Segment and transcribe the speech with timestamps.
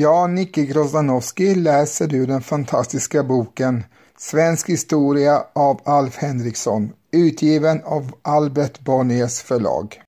[0.00, 3.84] Ja, Nicke Grozdanowski läser du den fantastiska boken
[4.18, 10.00] Svensk historia av Alf Henriksson, utgiven av Albert Bonniers förlag.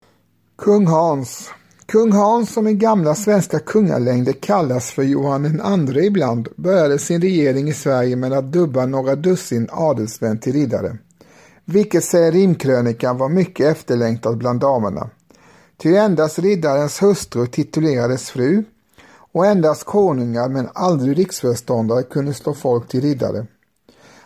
[0.58, 1.50] Kung Hans
[1.86, 7.68] Kung Hans, som i gamla svenska kungalängder kallas för Johan II ibland, började sin regering
[7.68, 10.96] i Sverige med att dubba några dussin adelsmän till riddare.
[11.64, 15.10] Vilket säger rimkrönikan var mycket efterlängtat bland damerna.
[15.82, 18.64] Ty endast riddarens hustru titulerades fru
[19.32, 23.46] och endast konungar men aldrig riksföreståndare kunde slå folk till riddare.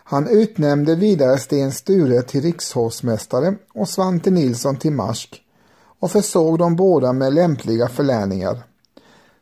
[0.05, 5.43] Han utnämnde vidare Sten Sture till rikshovsmästare och Svante Nilsson till marsk
[6.01, 8.63] och försåg dem båda med lämpliga förläningar.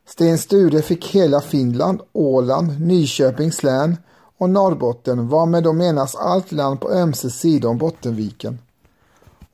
[0.06, 3.96] Sten Sture fick hela Finland, Åland, Nyköpings län
[4.38, 8.58] och Norrbotten varmed då menas allt land på ömse sidor om Bottenviken.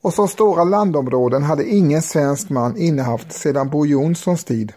[0.02, 4.72] Och så stora landområden hade ingen svensk man innehaft sedan Bo Jonssons tid.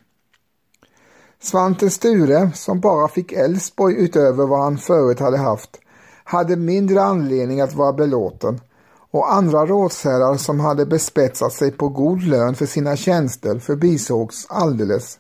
[1.44, 5.70] Svante Sture, som bara fick Älvsborg utöver vad han förut hade haft,
[6.24, 8.62] hade mindre anledning att vara belåten
[9.12, 15.20] och andra rådsherrar som hade bespetsat sig på god lön för sina tjänster förbisågs alldeles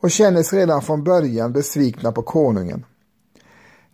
[0.00, 2.84] och kändes redan från början besvikna på konungen.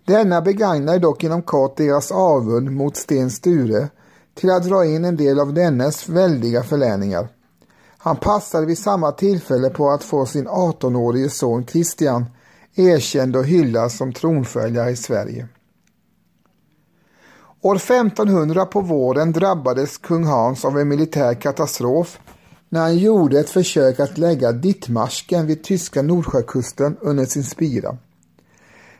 [0.04, 3.88] Denna begagnade dock inom kort deras avund mot Sten Sture
[4.34, 7.28] till att dra in en del av dennes väldiga förläningar.
[7.98, 12.24] Han passade vid samma tillfälle på att få sin 18-årige son Kristian
[12.74, 15.48] erkänd och hyllad som tronföljare i Sverige.
[17.60, 22.20] År 1500 på våren drabbades kung Hans av en militär katastrof
[22.68, 27.96] när han gjorde ett försök att lägga Dittmarsken vid tyska Nordsjökusten under sin spira.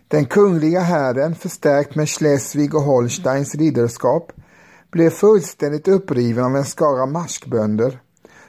[0.09, 4.33] Den kungliga hären, förstärkt med Schleswig och Holsteins ridderskap,
[4.91, 8.01] blev fullständigt uppriven av en skara marskbönder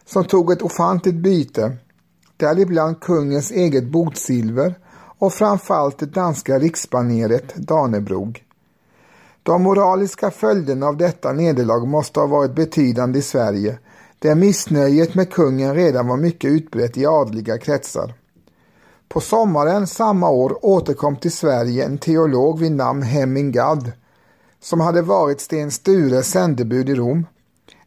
[0.09, 1.77] som tog ett ofantligt byte,
[2.37, 4.75] däribland kungens eget botsilver
[5.19, 8.43] och framförallt det danska riksbaneret Danebrog.
[9.43, 13.79] De moraliska följderna av detta nederlag måste ha varit betydande i Sverige,
[14.19, 18.13] där missnöjet med kungen redan var mycket utbrett i adliga kretsar.
[19.09, 23.91] På sommaren samma år återkom till Sverige en teolog vid namn Hemming Gadd,
[24.61, 27.25] som hade varit Sten Stures sändebud i Rom.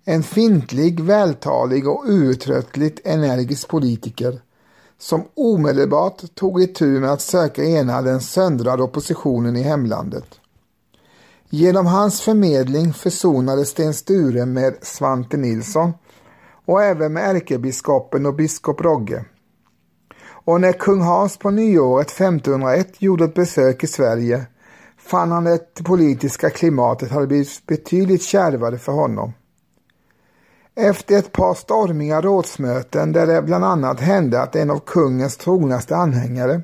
[0.04, 4.40] En fintlig, vältalig och outtröttligt energisk politiker
[4.98, 10.24] som omedelbart tog itu med att söka ena den söndrade oppositionen i hemlandet.
[11.48, 15.92] Genom hans förmedling försonades Sten Sture med Svante Nilsson
[16.66, 19.24] och även med ärkebiskopen och biskop Rogge.
[20.44, 24.46] Och när kung Hans på nyåret 1501 gjorde ett besök i Sverige
[24.98, 29.32] fann han att det politiska klimatet hade blivit betydligt kärvare för honom.
[30.74, 35.96] Efter ett par stormiga rådsmöten där det bland annat hände att en av kungens trognaste
[35.96, 36.62] anhängare,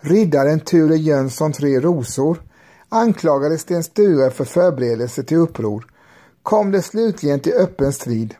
[0.00, 2.42] riddaren Ture Jönsson Tre Rosor,
[2.88, 5.86] anklagade Sten Sture för förberedelse till uppror
[6.42, 8.34] kom det slutligen till öppen strid.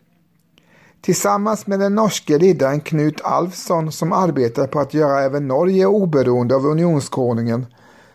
[1.01, 6.55] Tillsammans med den norske riddaren Knut Alfsson som arbetade på att göra även Norge oberoende
[6.55, 7.67] av unionskonungen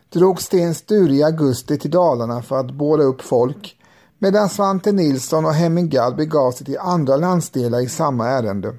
[0.09, 3.77] drog Sten Sture i augusti till Dalarna för att båda upp folk
[4.19, 8.75] medan Svante Nilsson och Hemming Gall begav sig till andra landsdelar i samma ärende.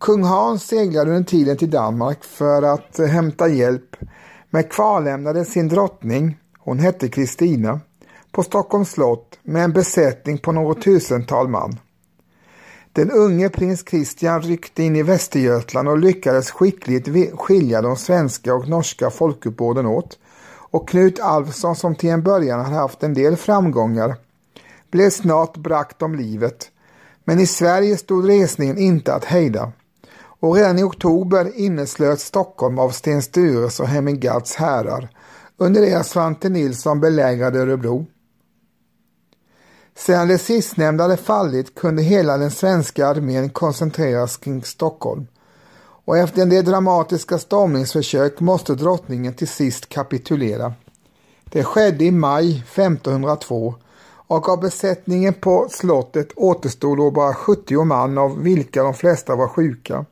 [0.00, 3.96] Kung Hans seglade under tiden till Danmark för att hämta hjälp
[4.50, 7.80] men kvarlämnade sin drottning, hon hette Kristina,
[8.32, 11.78] på Stockholms slott med en besättning på något tusental man.
[12.92, 18.68] Den unge prins Kristian ryckte in i Västergötland och lyckades skickligt skilja de svenska och
[18.68, 20.18] norska folkuppbåden åt
[20.70, 24.16] och Knut Alfsson som till en början hade haft en del framgångar
[24.90, 26.70] blev snart brakt om livet.
[27.24, 29.72] Men i Sverige stod resningen inte att hejda
[30.40, 35.08] och redan i oktober inneslöt Stockholm av Sten Stures och Hemming Gadds härar
[35.56, 38.06] under det att Svante Nilsson belägrade Örebro.
[39.96, 45.26] Sedan det sistnämnda hade fallit kunde hela den svenska armén koncentreras kring Stockholm
[46.08, 50.72] och efter en del dramatiska stormningsförsök måste drottningen till sist kapitulera.
[51.44, 53.74] Det skedde i maj 1502
[54.26, 59.48] och av besättningen på slottet återstod då bara 70 man av vilka de flesta var
[59.48, 60.04] sjuka.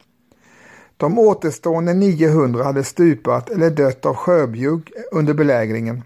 [0.96, 6.02] De återstående 900 hade stupat eller dött av sjöbjugg under belägringen.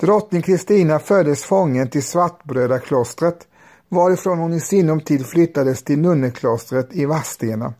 [0.00, 3.46] Drottning Kristina fördes fången till Svartbrödaklostret
[3.88, 7.74] varifrån hon i sinom tid flyttades till nunneklostret i Vadstena,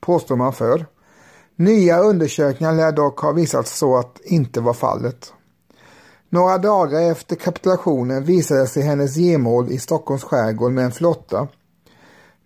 [0.00, 0.86] påstår man för.
[1.56, 5.32] Nya undersökningar lär dock ha visat så att inte var fallet.
[6.30, 11.48] Några dagar efter kapitulationen visade sig hennes gemål i Stockholms skärgård med en flotta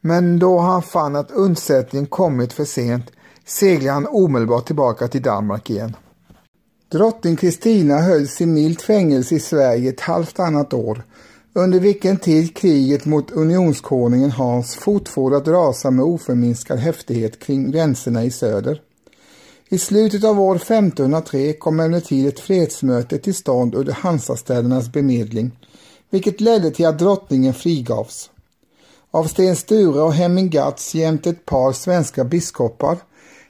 [0.05, 3.11] men då han fann att undsättningen kommit för sent
[3.45, 5.97] seglade han omedelbart tillbaka till Danmark igen.
[6.91, 11.05] Drottning Kristina hölls i milt fängelse i Sverige ett halvt annat år,
[11.55, 18.25] under vilken tid kriget mot unionskonungen Hans fortfor att rasa med oförminskad häftighet kring gränserna
[18.25, 18.81] i söder.
[19.69, 25.51] I slutet av år 1503 kom emellertid ett fredsmöte till stånd under Hansastädernas bemedling,
[26.11, 28.31] vilket ledde till att drottningen frigavs.
[29.11, 32.99] Av Sten Sture och Hemming Gatz jämte ett par svenska biskopar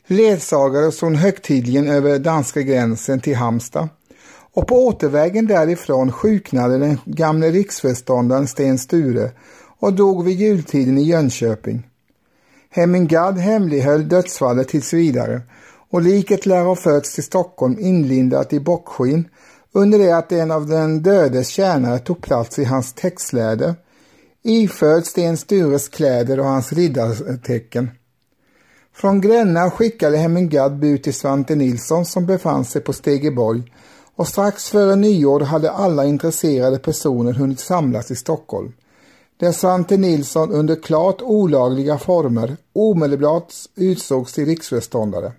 [0.07, 3.89] ledsagades hon högtidligen över danska gränsen till Halmstad
[4.55, 9.31] och på återvägen därifrån sjuknade den gamle riksföreståndaren Sten Sture
[9.79, 11.87] och dog vid jultiden i Jönköping.
[12.71, 15.41] Hemmingad hemlighöll dödsfallet tills vidare
[15.91, 19.29] och liket lär ha förts till Stockholm inlindat i bockskinn
[19.73, 23.75] under det att en av den dödes tjänare tog plats i hans textläder
[24.43, 27.91] iförd Sten Stures kläder och hans riddartecken.
[28.95, 33.73] Från Gränna skickade Hemmingad bud till Svante Nilsson som befann sig på Stegeborg
[34.17, 38.73] och strax före nyår hade alla intresserade personer hunnit samlas i Stockholm.
[39.37, 45.33] Där Svante Nilsson under klart olagliga former omedelbart utsågs till riksföreståndare.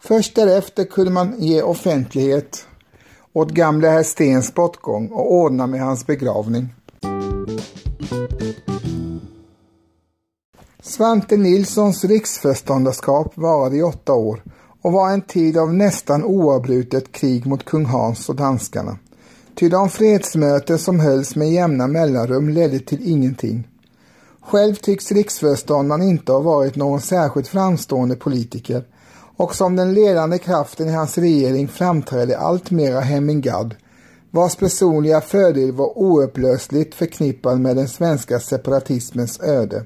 [0.00, 2.66] Först därefter kunde man ge offentlighet
[3.32, 6.74] åt gamle herr Stens bortgång och ordna med hans begravning.
[10.82, 14.42] Svante Nilssons riksförståndarskap varade i åtta år
[14.82, 18.98] och var en tid av nästan oavbrutet krig mot kung Hans och danskarna.
[19.54, 23.68] Ty de fredsmöten som hölls med jämna mellanrum ledde till ingenting.
[24.40, 28.84] Själv tycks riksföreståndaren inte ha varit någon särskilt framstående politiker
[29.36, 33.74] och som den ledande kraften i hans regering framträdde alltmera Hemmingad,
[34.30, 39.84] vars personliga fördel var oupplösligt förknippad med den svenska separatismens öde.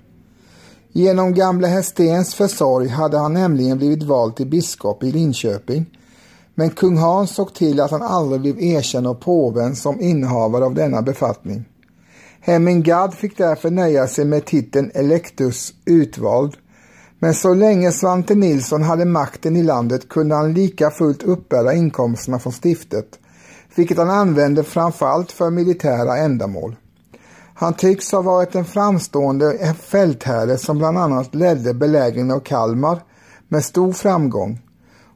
[0.96, 5.87] Genom gamle Hestens försorg hade han nämligen blivit vald till biskop i Linköping.
[6.54, 10.75] Men kung Hans såg till att han aldrig blev erkänd av påven som innehavare av
[10.75, 11.64] denna befattning.
[12.40, 16.56] Hemmingad fick därför nöja sig med titeln Electus utvald.
[17.19, 22.38] Men så länge Svante Nilsson hade makten i landet kunde han lika fullt uppbära inkomsterna
[22.38, 23.19] från stiftet,
[23.75, 26.76] vilket han använde framförallt för militära ändamål.
[27.58, 33.02] Han tycks ha varit en framstående fältherre som bland annat ledde belägringen av Kalmar
[33.48, 34.60] med stor framgång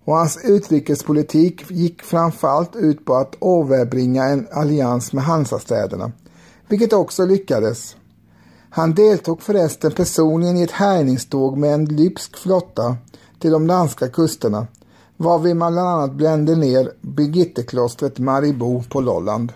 [0.05, 6.13] och hans utrikespolitik gick framförallt ut på att överbringa en allians med Hansastäderna,
[6.69, 7.97] vilket också lyckades.
[8.71, 12.97] Han deltog förresten personligen i ett härjningståg med en lypsk flotta
[13.39, 14.67] till de danska kusterna,
[15.17, 19.53] varvid man bland annat brände ner Birgitteklostret Maribo på Lolland.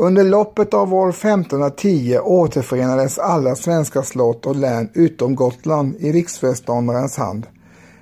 [0.00, 7.16] Under loppet av år 1510 återförenades alla svenska slott och län utom Gotland i riksföreståndarens
[7.16, 7.46] hand.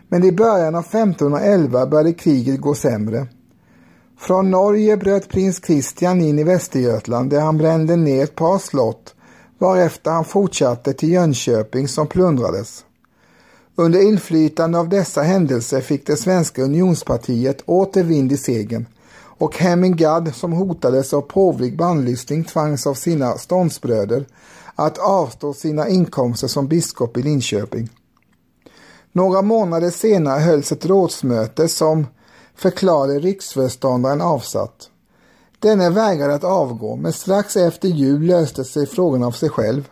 [0.08, 3.26] Men i början av 1511 började kriget gå sämre.
[4.18, 9.14] Från Norge bröt prins Kristian in i Västergötland där han brände ner ett par slott
[9.58, 12.84] varefter han fortsatte till Jönköping som plundrades.
[13.76, 18.86] Under inflytande av dessa händelser fick det svenska unionspartiet åter vind i segern
[19.38, 24.26] och Hemingad som hotades av påvlig bannlysning tvangs av sina ståndsbröder
[24.74, 27.88] att avstå sina inkomster som biskop i Linköping.
[29.12, 32.06] Några månader senare hölls ett rådsmöte som
[32.56, 34.90] förklarade riksföreståndaren avsatt.
[35.58, 39.88] Denne vägrade att avgå men strax efter jul löste sig frågan av sig själv.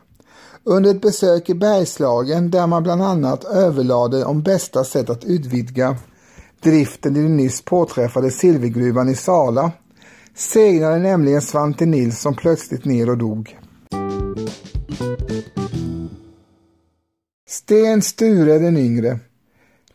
[0.65, 5.97] Under ett besök i Bergslagen där man bland annat överlade om bästa sätt att utvidga
[6.65, 9.73] driften i den nyss påträffade silvergruvan i Sala
[10.35, 13.59] segnade nämligen Svante Nilsson plötsligt ner och dog.
[17.49, 19.19] Sten Sture den yngre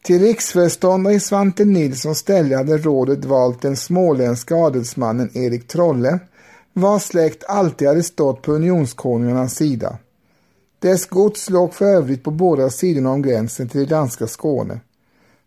[0.03, 6.19] till riksföreståndare i Svante Nilssons ställe hade rådet valt den småländska adelsmannen Erik Trolle,
[6.73, 9.97] vars släkt alltid hade stått på unionskonungarnas sida.
[10.79, 14.79] Dess gods låg för övrigt på båda sidorna om gränsen till det danska Skåne.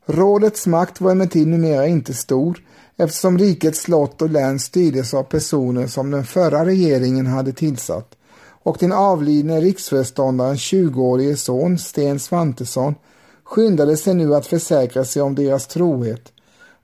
[0.07, 2.63] Rådets makt var emellertid numera inte stor
[2.97, 8.15] eftersom rikets slott och län styrdes av personer som den förra regeringen hade tillsatt
[8.63, 12.95] och den avlidne riksföreståndarens 20-årige son Sten Svantesson
[13.45, 16.33] skyndade sig nu att försäkra sig om deras trohet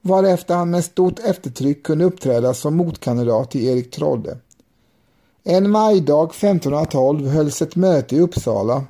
[0.00, 4.36] varefter han med stort eftertryck kunde uppträda som motkandidat till Erik Trolle.
[5.44, 8.84] En majdag 1512 hölls ett möte i Uppsala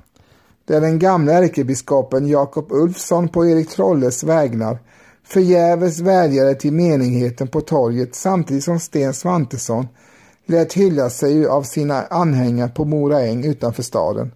[0.68, 4.78] där den gamla ärkebiskopen Jakob Ulfsson på Erik Trolles vägnar
[5.24, 9.88] förgäves vädjade till menigheten på torget samtidigt som Sten Svantesson
[10.46, 14.32] lät hylla sig av sina anhängare på Mora äng utanför staden.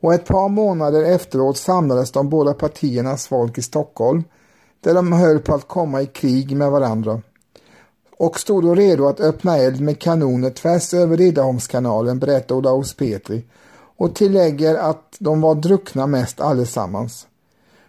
[0.00, 4.24] Och ett par månader efteråt samlades de båda partiernas folk i Stockholm
[4.80, 7.22] där de höll på att komma i krig med varandra
[8.18, 13.44] och stod då redo att öppna eld med kanoner tvärs över Riddarholmskanalen, berättar Olaus Petri
[13.98, 17.26] och tillägger att de var druckna mest allesammans.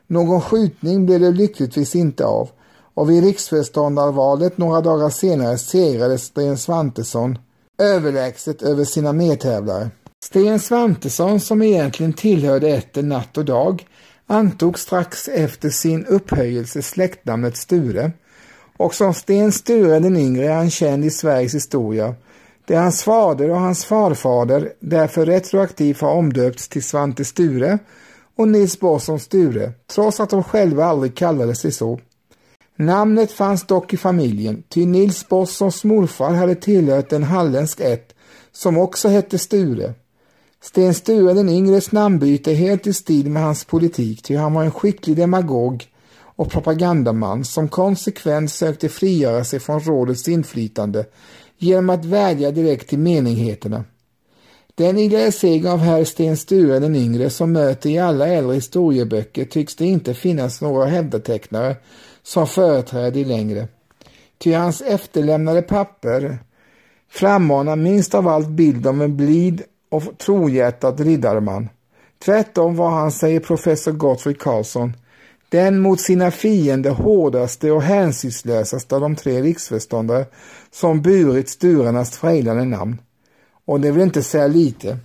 [0.08, 2.50] Någon skjutning blev det lyckligtvis inte av
[2.94, 7.38] och vid riksföreståndarvalet några dagar senare segrade Sten Svantesson
[7.78, 9.90] överlägset över sina medtävlare.
[10.26, 13.88] Sten Svantesson, som egentligen tillhörde ätten Natt och Dag,
[14.28, 18.12] antog strax efter sin upphöjelse släktnamnet Sture
[18.78, 22.16] och som Sten Sture den yngre är han känd i Sveriges historia.
[22.70, 27.80] Det är hans fader och hans farfader därför retroaktivt har omdöpts till Svante Sture
[28.36, 32.00] och Nils Bosson Sture, trots att de själva aldrig kallade sig så.
[32.76, 38.16] Namnet fanns dock i familjen, ty Nils Bossons morfar hade tillhört en halländsk ett
[38.52, 39.94] som också hette Sture.
[40.62, 44.64] Sten Sture den yngres namnbyte är helt i stil med hans politik, ty han var
[44.64, 45.88] en skicklig demagog
[46.40, 51.06] och propagandaman som konsekvent sökte frigöra sig från rådets inflytande
[51.60, 53.84] genom att vädja direkt till menigheterna.
[54.76, 59.76] Den idealisering av herr Sten Sture den yngre som möter i alla äldre historieböcker tycks
[59.76, 61.76] det inte finnas några hävdatecknare
[62.24, 63.68] som företräder längre.
[64.38, 66.40] Ty hans efterlämnade papper
[67.10, 71.70] frammanar minst av allt bild av en blid och trohjärtad riddarman.
[72.26, 74.94] Tvärtom var han, säger professor Gottfrid Karlsson,
[75.50, 80.26] den mot sina fiender hårdaste och hänsynslösaste av de tre riksförståndare
[80.72, 82.98] som burit Sturarnas frejlande namn.
[83.66, 84.98] Och det vill inte säga lite.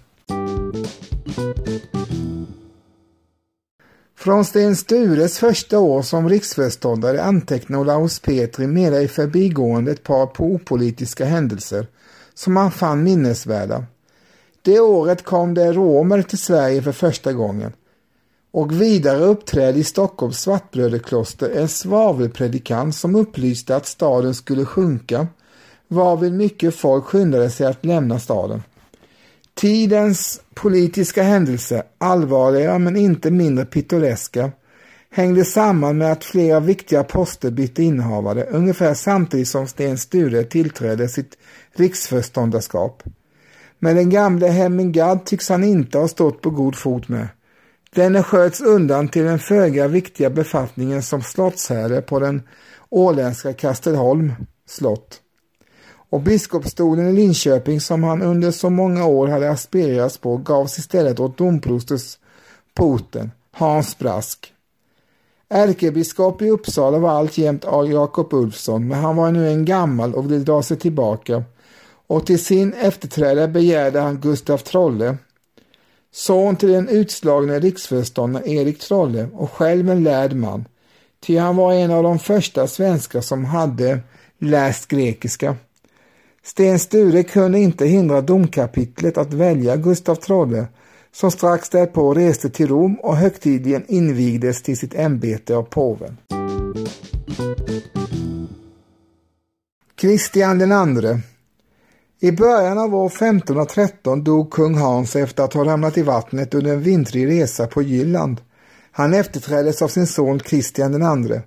[4.19, 10.41] Från Sten Stures första år som riksföreståndare antecknar Olaus Petri mera i förbigående ett par
[10.43, 11.87] opolitiska händelser
[12.35, 13.85] som han fann minnesvärda.
[14.63, 17.73] Det året kom det romer till Sverige för första gången
[18.55, 25.27] och vidare uppträdde i Stockholms svartbröderkloster en svavelpredikant som upplyste att staden skulle sjunka,
[25.89, 28.63] varvid mycket folk skyndade sig att lämna staden.
[29.55, 34.53] Tidens politiska händelser, allvarliga men inte mindre pittoreska,
[35.11, 41.09] hängde samman med att flera viktiga poster bytte innehavare ungefär samtidigt som Sten Sture tillträdde
[41.09, 41.39] sitt
[41.77, 43.03] riksförståndarskap.
[43.79, 47.29] Men den gamle Hemmingard tycks han inte ha stått på god fot med.
[47.95, 52.43] Denne sköts undan till den föga viktiga befattningen som slottsherre på den
[52.91, 54.33] åländska Kastelholm
[54.67, 55.21] slott.
[56.11, 61.21] Och biskopsstolen i Linköping som han under så många år hade aspirerats på gavs istället
[61.21, 62.19] åt domprostens
[62.75, 64.53] poten, Hans Brask.
[65.49, 70.45] Ärkebiskop i Uppsala var alltjämt Jakob Ulfsson, men han var nu en gammal och ville
[70.45, 71.45] dra sig tillbaka
[72.07, 75.17] och till sin efterträdare begärde han Gustav Trolle,
[76.15, 80.65] son till den utslagne riksföreståndaren Erik Trolle och själv en lärd man,
[81.21, 84.01] ty han var en av de första svenskar som hade
[84.39, 85.57] läst grekiska.
[86.43, 90.67] Sten Sture kunde inte hindra domkapitlet att välja Gustav Trolle
[91.13, 96.17] som strax därpå reste till Rom och högtidligen invigdes till sitt ämbete av påven.
[99.97, 101.21] Kristian den andre
[102.25, 106.73] i början av år 1513 dog kung Hans efter att ha ramlat i vattnet under
[106.73, 108.41] en vintrig resa på Jylland.
[108.93, 111.41] Han efterträddes av sin son Kristian II,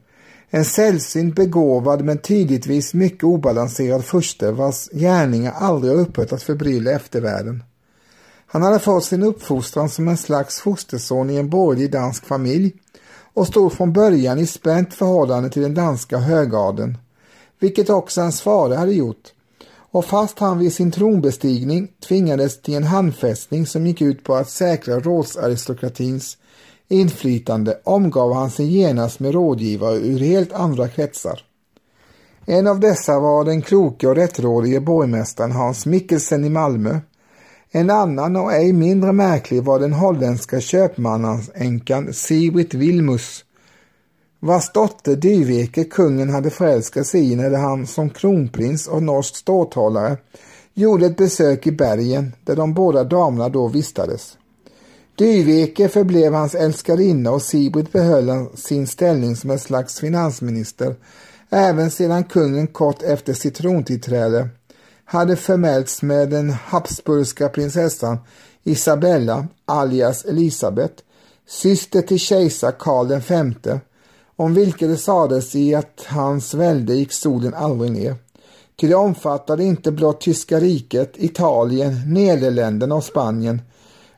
[0.50, 6.91] en sällsynt begåvad men tydligtvis mycket obalanserad furste vars gärningar aldrig har upphört att förbrylla
[6.91, 7.63] eftervärlden.
[8.48, 12.74] Han hade fått sin uppfostran som en slags fosterson i en borgerlig dansk familj
[13.34, 16.98] och stod från början i spänt förhållande till den danska högadeln,
[17.60, 19.34] vilket också hans fader hade gjort
[19.91, 24.50] och fast han vid sin tronbestigning tvingades till en handfästning som gick ut på att
[24.50, 26.38] säkra rådsaristokratins
[26.88, 31.44] inflytande omgav han sig genast med rådgivare ur helt andra kretsar.
[32.46, 37.00] En av dessa var den kloke och rättrådige borgmästaren Hans Mikkelsen i Malmö.
[37.72, 43.44] En annan och ej mindre märklig var den holländska köpmannanänkan Sibrit Wilmus
[44.39, 50.17] vars dotter Dyveke kungen hade förälskat sig i när han som kronprins och norsk ståthållare
[50.74, 54.38] gjorde ett besök i bergen där de båda damerna då vistades.
[55.15, 60.96] Dyveke förblev hans älskarinna och Sibrit behöll sin ställning som ett slags finansminister
[61.50, 64.50] även sedan kungen kort efter sitt trontillträde
[65.06, 68.17] hade förmälts med den habsburgska prinsessan
[68.63, 71.03] Isabella alias Elisabet,
[71.48, 73.79] syster till kejsar Karl V
[74.38, 78.15] om vilket det sades i att hans välde gick solen aldrig ner.
[78.79, 83.62] Ty det omfattade inte blott tyska riket, Italien, Nederländerna och Spanien,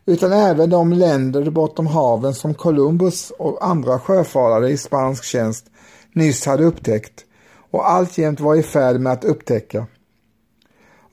[0.06, 5.66] utan även de länder bortom haven som Columbus och andra sjöfarare i spansk tjänst
[6.14, 7.26] nyss hade upptäckt
[7.72, 9.88] och alltjämt var i färd med att upptäcka.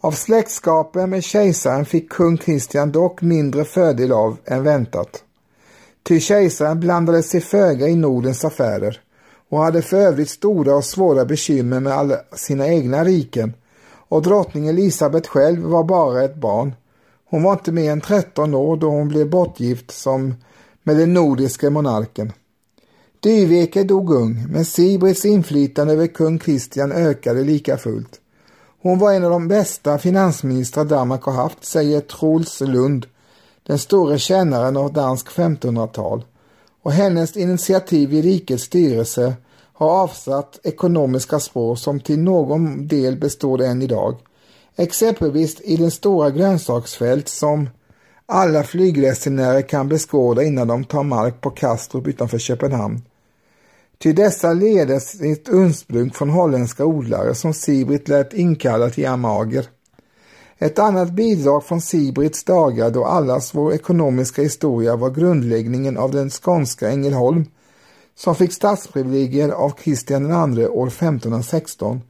[0.00, 5.22] Av släktskapen med kejsaren fick kung Kristian dock mindre fördel av än väntat.
[6.06, 9.00] Ty kejsaren blandade sig föga i Nordens affärer
[9.48, 13.54] och hade för övrigt stora och svåra bekymmer med alla sina egna riken
[14.08, 16.74] och drottning Elisabet själv var bara ett barn.
[17.30, 20.34] Hon var inte mer än 13 år då hon blev bortgift som
[20.82, 22.32] med den nordiske monarken.
[23.20, 28.20] Dyveke dog ung, men Sibrits inflytande över kung Kristian ökade lika fullt.
[28.82, 33.06] Hon var en av de bästa finansministrar Danmark har haft, säger Troels Lund,
[33.66, 36.24] den store kännaren av dansk 1500-tal.
[36.82, 39.34] Och hennes initiativ i rikets styrelse
[39.72, 44.16] har avsatt ekonomiska spår som till någon del består än idag.
[44.76, 47.68] Exempelvis i den stora grönsaksfält som
[48.26, 53.02] alla flygresenärer kan beskåda innan de tar mark på Kastrup utanför Köpenhamn.
[53.98, 59.66] Till dessa leder sitt ursprung från holländska odlare som Sibrit lät inkalla till Amager.
[60.58, 66.30] Ett annat bidrag från Sibrits dagar då allas vår ekonomiska historia var grundläggningen av den
[66.30, 67.44] skånska Ängelholm
[68.14, 72.00] som fick stadsprivilegier av Kristian II år 1516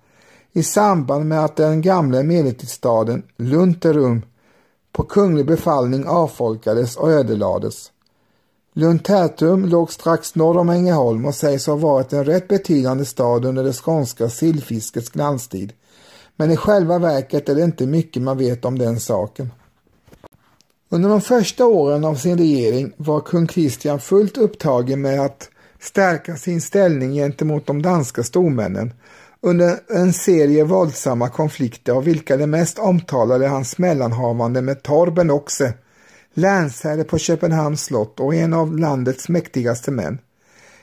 [0.52, 4.22] i samband med att den gamla medeltidsstaden Lunterum
[4.92, 7.90] på kunglig befallning avfolkades och ödelades.
[8.72, 13.64] Luntertum låg strax norr om Ängelholm och sägs ha varit en rätt betydande stad under
[13.64, 15.72] det skånska sillfiskets glanstid.
[16.37, 19.51] Men i själva verket är det inte mycket man vet om den saken.
[20.88, 26.37] Under de första åren av sin regering var kung Kristian fullt upptagen med att stärka
[26.37, 28.92] sin ställning gentemot de danska stormännen
[29.40, 35.75] under en serie våldsamma konflikter av vilka det mest omtalade hans mellanhavande med Torben Oxe,
[36.35, 40.18] länsherre på Köpenhamns slott och en av landets mäktigaste män,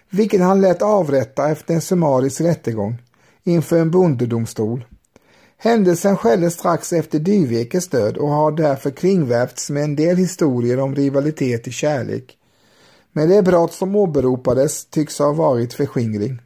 [0.10, 2.98] vilken han lät avrätta efter en summarisk rättegång
[3.44, 4.86] inför en bondedomstol.
[5.64, 10.96] Händelsen skedde strax efter Dyvekes död och har därför kringvävts med en del historier om
[10.96, 12.38] rivalitet i kärlek
[13.14, 16.42] men det brott som åberopades tycks ha varit förskingring.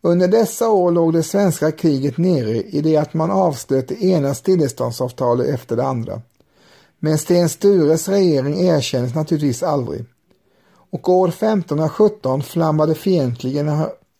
[0.00, 4.34] Under dessa år låg det svenska kriget nere i det att man avslöt det ena
[4.34, 6.22] stilleståndsavtalet efter det andra.
[6.98, 10.04] Men Sten Stures regering erkändes naturligtvis aldrig.
[10.90, 13.70] Och år 1517 flammade fientligen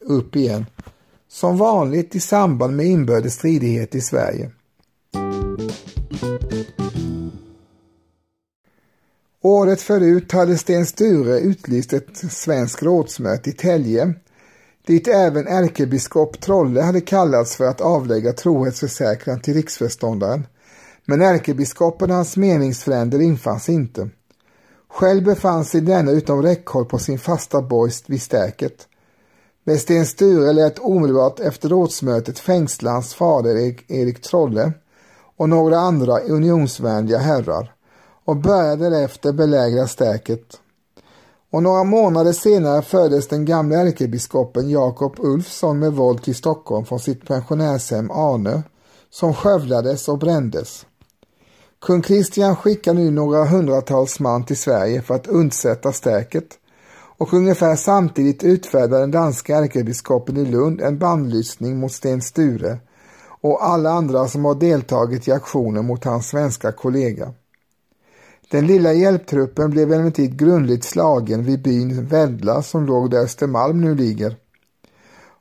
[0.00, 0.66] upp igen,
[1.28, 4.50] som vanligt i samband med inbördes stridigheter i Sverige.
[9.42, 14.14] Året förut hade Sten Sture utlyst ett svenskt rådsmöte i Tälje
[14.86, 20.46] dit även ärkebiskop Trolle hade kallats för att avlägga trohetsförsäkran till riksförståndaren.
[21.04, 24.08] Men ärkebiskopen och hans meningsfränder infanns inte.
[24.88, 28.88] Själv befann sig denna utom räckhåll på sin fasta borst vid stäket.
[29.64, 34.72] Men Sten Sture lät omedelbart efter rådsmötet fängsla hans fader Erik, Erik Trolle
[35.36, 37.74] och några andra unionsvänliga herrar
[38.24, 40.60] och började därefter belägra stäket.
[41.50, 47.00] Och några månader senare fördes den gamle ärkebiskopen Jakob Ulfsson med våld till Stockholm från
[47.00, 48.62] sitt pensionärshem Arnö,
[49.10, 50.86] som skövlades och brändes.
[51.80, 56.58] Kung Kristian skickar nu några hundratals man till Sverige för att undsätta stäket
[57.24, 62.78] och ungefär samtidigt utfärdar den danska ärkebiskopen i Lund en bandlyssning mot Sten Sture
[63.40, 67.32] och alla andra som har deltagit i aktionen mot hans svenska kollega.
[68.50, 73.94] Den lilla hjälptruppen blev emellertid grundligt slagen vid byn Väddla som låg där Östermalm nu
[73.94, 74.36] ligger.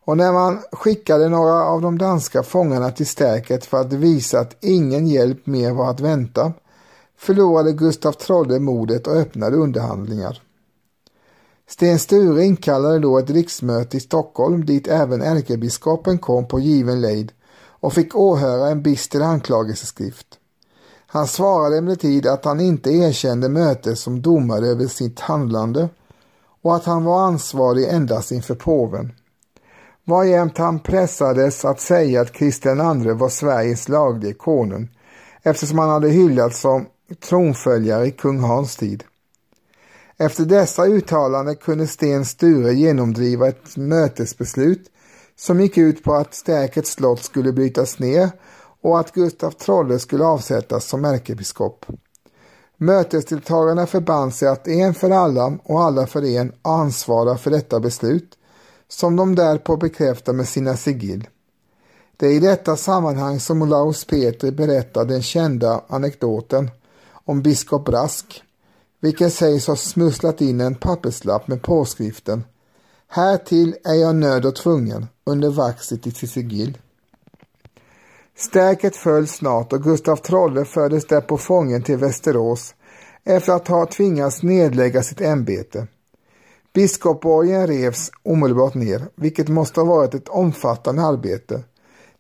[0.05, 4.57] Och när man skickade några av de danska fångarna till stäket för att visa att
[4.61, 6.53] ingen hjälp mer var att vänta
[7.17, 10.41] förlorade Gustav Trolle modet och öppnade underhandlingar.
[11.69, 17.31] Sten Sture inkallade då ett riksmöte i Stockholm dit även ärkebiskopen kom på given lejd
[17.65, 20.27] och fick åhöra en bister anklagelseskrift.
[21.07, 25.89] Han svarade emellertid att han inte erkände mötet som domare över sitt handlande
[26.61, 29.11] och att han var ansvarig endast inför påven.
[30.05, 34.89] Varjämt han pressades att säga att Kristian II var Sveriges laglige konung
[35.43, 36.85] eftersom han hade hyllats som
[37.29, 39.03] tronföljare i kung Hans tid.
[40.23, 44.91] Efter dessa uttalanden kunde Sten Sture genomdriva ett mötesbeslut
[45.35, 48.29] som gick ut på att Stäkets slott skulle brytas ner
[48.81, 51.85] och att Gustav Trolle skulle avsättas som ärkebiskop.
[52.77, 58.37] Mötesdeltagarna förband sig att en för alla och alla för en ansvara för detta beslut
[58.87, 61.27] som de därpå bekräftar med sina sigill.
[62.17, 66.71] Det är i detta sammanhang som Olaus Petri berättar den kända anekdoten
[67.25, 68.43] om biskop Rask,
[69.03, 72.43] vilken sägs ha smusslat in en papperslapp med påskriften
[73.07, 76.77] Härtill är jag nöd och tvungen under vaxet i sitt sigill.
[78.37, 82.75] Stärket föll snart och Gustav Trolle fördes där på fången till Västerås
[83.23, 85.87] efter att ha tvingats nedlägga sitt ämbete.
[86.73, 91.63] Biskopborgen revs omedelbart ner, vilket måste ha varit ett omfattande arbete.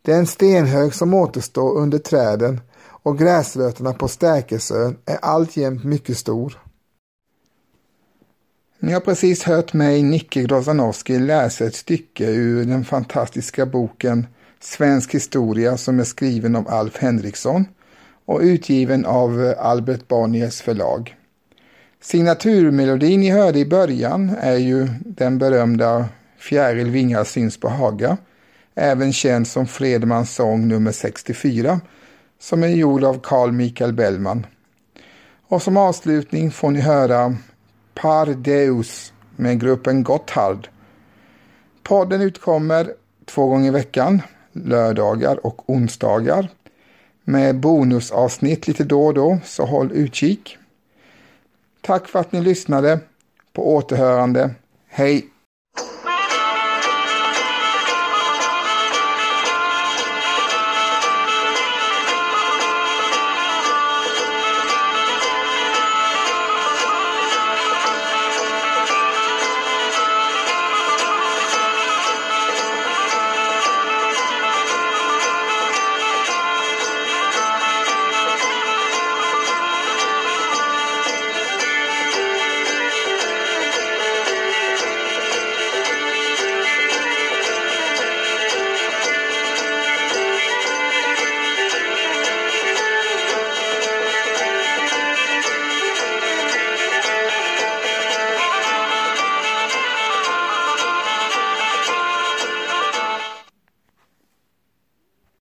[0.01, 2.61] Den stenhög som återstår under träden
[3.03, 6.62] och gräsrötterna på Stärkesön är alltjämt mycket stor.
[8.83, 14.27] Ni har precis hört mig, Nicke Grozanowski, läsa ett stycke ur den fantastiska boken
[14.59, 17.65] Svensk historia som är skriven av Alf Henriksson
[18.25, 21.15] och utgiven av Albert Bonniers förlag.
[22.01, 26.05] Signaturmelodin ni hörde i början är ju den berömda
[26.37, 28.17] Fjäril vingar syns på Haga,
[28.75, 31.81] även känd som Fredmans sång nummer 64,
[32.39, 34.45] som är gjord av Carl Michael Bellman.
[35.47, 37.35] Och som avslutning får ni höra
[37.93, 40.67] Par Deus med gruppen Gotthard.
[41.83, 42.93] Podden utkommer
[43.25, 46.49] två gånger i veckan, lördagar och onsdagar,
[47.23, 50.57] med bonusavsnitt lite då och då, så håll utkik.
[51.81, 52.99] Tack för att ni lyssnade.
[53.53, 54.51] På återhörande.
[54.87, 55.32] Hej!